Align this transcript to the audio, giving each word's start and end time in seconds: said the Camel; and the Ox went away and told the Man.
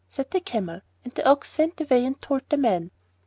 said 0.09 0.31
the 0.31 0.39
Camel; 0.39 0.81
and 1.03 1.13
the 1.13 1.29
Ox 1.29 1.59
went 1.59 1.79
away 1.79 2.03
and 2.03 2.19
told 2.23 2.41
the 2.49 2.57
Man. 2.57 2.89